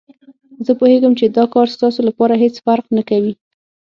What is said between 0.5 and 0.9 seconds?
زه